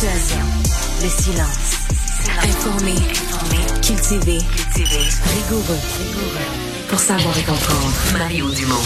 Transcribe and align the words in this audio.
Le 0.00 1.08
silence. 1.08 1.88
Informé. 2.40 2.94
Cultivé. 3.82 4.38
Rigoureux. 4.76 5.80
Pour 6.86 7.00
savoir 7.00 7.36
et 7.36 7.42
comprendre. 7.42 7.92
Mario 8.16 8.48
Dumont. 8.48 8.76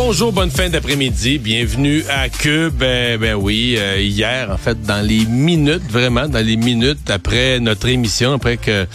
Bonjour, 0.00 0.32
bonne 0.32 0.50
fin 0.50 0.68
d'après-midi. 0.68 1.38
Bienvenue 1.38 2.04
à 2.08 2.28
Cube. 2.28 2.72
Ben, 2.74 3.18
ben 3.18 3.34
oui, 3.34 3.74
euh, 3.76 4.00
hier, 4.00 4.48
en 4.50 4.56
fait, 4.56 4.80
dans 4.80 5.04
les 5.04 5.24
minutes, 5.26 5.90
vraiment, 5.90 6.28
dans 6.28 6.44
les 6.44 6.56
minutes 6.56 7.10
après 7.10 7.58
notre 7.58 7.88
émission, 7.88 8.32
après 8.32 8.58
que 8.58 8.86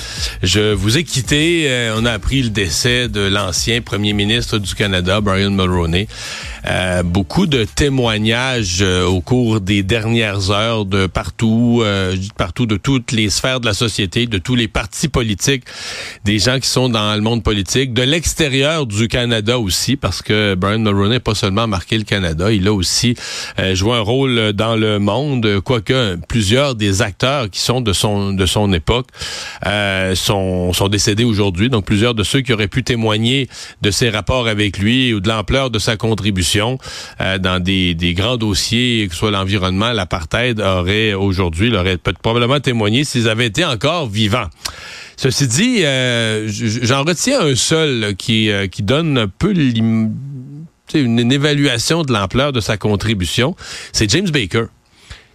je 0.41 0.73
vous 0.73 0.97
ai 0.97 1.03
quitté, 1.03 1.65
euh, 1.67 1.95
on 1.97 2.05
a 2.05 2.11
appris 2.13 2.41
le 2.41 2.49
décès 2.49 3.09
de 3.09 3.19
l'ancien 3.19 3.81
premier 3.81 4.13
ministre 4.13 4.59
du 4.59 4.75
Canada, 4.75 5.19
Brian 5.19 5.51
Mulroney. 5.51 6.07
Euh, 6.65 7.03
beaucoup 7.03 7.47
de 7.47 7.65
témoignages 7.65 8.81
au 8.81 9.19
cours 9.19 9.59
des 9.59 9.83
dernières 9.83 10.51
heures 10.51 10.85
de 10.85 11.07
partout, 11.07 11.83
partout 12.37 12.65
de 12.65 12.77
toutes 12.77 13.11
les 13.11 13.29
sphères 13.29 13.59
de 13.59 13.65
la 13.65 13.73
société, 13.73 14.25
de 14.25 14.37
tous 14.37 14.55
les 14.55 14.69
partis 14.69 15.09
politiques, 15.09 15.65
des 16.23 16.39
gens 16.39 16.59
qui 16.59 16.69
sont 16.69 16.87
dans 16.87 17.13
le 17.13 17.21
monde 17.21 17.43
politique, 17.43 17.93
de 17.93 18.03
l'extérieur 18.03 18.85
du 18.85 19.09
Canada 19.09 19.59
aussi, 19.59 19.97
parce 19.97 20.21
que 20.21 20.42
Brian 20.55 20.79
Mulroney 20.79 21.15
n'a 21.15 21.19
pas 21.19 21.35
seulement 21.35 21.67
marqué 21.67 21.97
le 21.97 22.03
Canada, 22.03 22.51
il 22.51 22.67
a 22.67 22.73
aussi 22.73 23.15
euh, 23.59 23.75
joué 23.75 23.93
un 23.93 24.01
rôle 24.01 24.53
dans 24.53 24.75
le 24.75 24.99
monde, 24.99 25.61
quoique 25.61 26.17
plusieurs 26.27 26.75
des 26.75 27.01
acteurs 27.01 27.49
qui 27.49 27.59
sont 27.59 27.81
de 27.81 27.93
son 27.93 28.33
de 28.33 28.45
son 28.45 28.71
époque 28.73 29.07
euh, 29.65 30.15
sont, 30.15 30.73
sont 30.73 30.87
décédés 30.87 31.23
aujourd'hui. 31.23 31.69
Donc 31.69 31.85
plusieurs 31.85 32.13
de 32.13 32.23
ceux 32.23 32.41
qui 32.41 32.53
auraient 32.53 32.67
pu 32.67 32.83
témoigner 32.83 33.49
de 33.81 33.91
ses 33.91 34.09
rapports 34.09 34.47
avec 34.47 34.77
lui 34.77 35.13
ou 35.13 35.19
de 35.19 35.27
l'ampleur 35.27 35.69
de 35.69 35.79
sa 35.79 35.97
contribution 35.97 36.77
euh, 37.21 37.37
dans 37.37 37.61
des, 37.61 37.93
des 37.95 38.13
grands 38.13 38.37
dossiers, 38.37 39.07
que 39.07 39.13
ce 39.13 39.19
soit 39.19 39.31
l'environnement, 39.31 39.91
l'apartheid, 39.91 40.59
auraient 40.59 41.13
aujourd'hui, 41.13 41.69
l'auraient 41.69 41.97
probablement 42.21 42.59
témoigné 42.59 43.03
s'ils 43.03 43.29
avaient 43.29 43.47
été 43.47 43.65
encore 43.65 44.07
vivants. 44.07 44.49
Ceci 45.15 45.47
dit, 45.47 45.81
j'en 46.81 47.03
retiens 47.03 47.41
un 47.41 47.55
seul 47.55 48.15
qui, 48.17 48.49
qui 48.71 48.81
donne 48.81 49.17
un 49.17 49.27
peu 49.27 49.53
une, 51.01 51.31
évaluation 51.31 52.03
de 52.03 52.11
l'ampleur 52.11 52.51
de 52.51 52.59
sa 52.59 52.77
contribution, 52.77 53.55
c'est 53.91 54.09
James 54.09 54.29
Baker. 54.29 54.65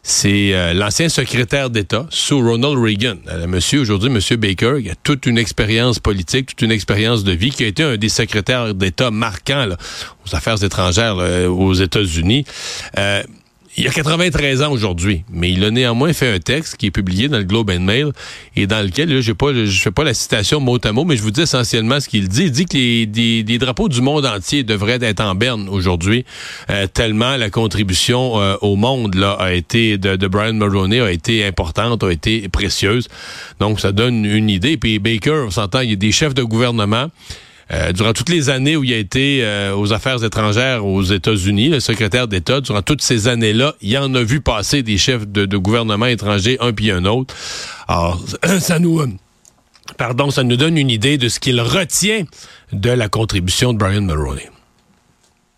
C'est 0.03 0.55
euh, 0.55 0.73
l'ancien 0.73 1.09
secrétaire 1.09 1.71
d'État 1.71 2.07
sous 2.09 2.41
Ronald 2.41 2.79
Reagan. 2.79 3.17
Euh, 3.29 3.47
monsieur, 3.47 3.81
aujourd'hui, 3.81 4.09
Monsieur 4.09 4.37
Baker, 4.37 4.77
il 4.79 4.91
a 4.91 4.95
toute 4.95 5.27
une 5.27 5.37
expérience 5.37 5.99
politique, 5.99 6.47
toute 6.47 6.63
une 6.63 6.71
expérience 6.71 7.25
de 7.25 7.33
vie, 7.33 7.51
qui 7.51 7.65
a 7.65 7.67
été 7.67 7.83
un 7.83 7.97
des 7.97 8.09
secrétaires 8.09 8.75
d'État 8.75 9.11
marquants 9.11 9.69
aux 10.27 10.35
affaires 10.35 10.63
étrangères 10.63 11.17
aux 11.49 11.75
États-Unis. 11.75 12.45
Euh, 12.97 13.23
il 13.77 13.87
a 13.87 13.91
93 13.91 14.63
ans 14.63 14.73
aujourd'hui, 14.73 15.25
mais 15.31 15.53
il 15.53 15.63
a 15.65 15.71
néanmoins 15.71 16.13
fait 16.13 16.33
un 16.35 16.39
texte 16.39 16.77
qui 16.77 16.87
est 16.87 16.91
publié 16.91 17.29
dans 17.29 17.39
le 17.39 17.45
Globe 17.45 17.71
and 17.71 17.81
Mail 17.81 18.13
et 18.57 18.67
dans 18.67 18.85
lequel, 18.85 19.09
là, 19.09 19.35
pas, 19.35 19.53
je 19.53 19.81
fais 19.81 19.91
pas 19.91 20.05
la 20.05 20.15
citation 20.15 20.61
mot 20.61 20.79
à 20.83 20.93
mot, 20.93 21.05
mais 21.05 21.17
je 21.17 21.23
vous 21.23 21.31
dis 21.31 21.43
essentiellement 21.43 22.01
ce 22.01 22.09
qu'il 22.09 22.29
dit. 22.29 22.45
Il 22.45 22.51
dit 22.51 22.67
que 22.67 22.77
les, 22.77 23.43
des, 23.43 23.59
drapeaux 23.59 23.89
du 23.89 24.01
monde 24.01 24.27
entier 24.27 24.63
devraient 24.63 24.99
être 25.03 25.21
en 25.21 25.35
berne 25.35 25.69
aujourd'hui, 25.69 26.25
euh, 26.71 26.87
tellement 26.87 27.37
la 27.37 27.51
contribution 27.51 28.41
euh, 28.41 28.57
au 28.63 28.77
monde 28.77 29.17
a 29.39 29.53
été 29.53 29.99
de, 29.99 30.17
de, 30.17 30.27
Brian 30.27 30.55
Mulroney 30.55 31.01
a 31.01 31.11
été 31.11 31.45
importante, 31.45 32.03
a 32.03 32.11
été 32.11 32.49
précieuse. 32.49 33.09
Donc 33.61 33.81
ça 33.81 33.93
donne 33.93 34.25
une 34.25 34.51
idée. 34.51 34.77
Puis 34.77 34.99
Baker, 34.99 35.45
on 35.47 35.51
s'entend, 35.51 35.81
il 35.81 35.91
y 35.91 35.93
a 35.93 35.97
des 35.97 36.13
chefs 36.13 36.35
de 36.35 36.43
gouvernement 36.43 37.09
euh, 37.71 37.93
durant 37.93 38.13
toutes 38.13 38.31
les 38.31 38.49
années 38.49 38.77
où 38.77 38.85
il 38.85 38.93
a 38.95 38.97
été 38.97 39.41
euh, 39.43 39.75
aux 39.77 39.93
affaires 39.93 40.23
étrangères 40.25 40.87
aux 40.87 41.03
États-Unis, 41.03 41.69
le 41.69 41.81
secrétaire 41.81 42.27
d'État, 42.27 42.61
durant 42.61 42.83
toutes 42.83 43.03
ces 43.03 43.29
années-là, 43.29 43.75
il 43.83 43.97
en 43.99 44.15
a 44.15 44.23
vu 44.23 44.41
passer 44.41 44.83
des 44.83 44.97
chefs 44.97 45.27
de, 45.27 45.45
de 45.45 45.57
gouvernement 45.57 46.07
étrangers, 46.07 46.57
un 46.61 46.73
puis 46.73 46.91
un 46.91 47.05
autre. 47.05 47.35
Alors, 47.87 48.23
ça 48.61 48.79
nous... 48.79 49.01
Euh, 49.01 49.09
pardon, 49.99 50.31
ça 50.31 50.45
nous 50.45 50.57
donne 50.57 50.79
une 50.79 50.91
idée 50.91 51.19
de 51.19 51.29
ce 51.29 51.41
qu'il 51.41 51.61
retient 51.61 52.25
de 52.73 52.91
la 52.91 53.09
contribution 53.09 53.73
de 53.73 53.79
Brian 53.79 54.03
Mulroney. 54.03 54.49